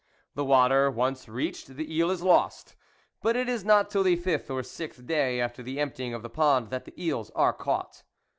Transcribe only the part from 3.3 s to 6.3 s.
it is not till the fifth or sixth day after the emptying of the